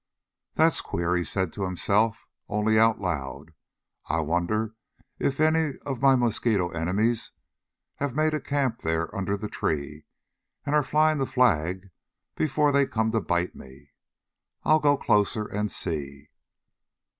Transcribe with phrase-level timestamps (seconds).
[0.55, 3.53] "That's queer," he said to himself, only out loud.
[4.07, 4.73] "I wonder
[5.19, 7.33] if any of my mosquito enemies
[7.97, 10.01] have made a camp there under the trees,
[10.65, 11.91] and are flying the flag
[12.35, 13.91] before they come to bite me?
[14.63, 16.31] I'll go closer and see."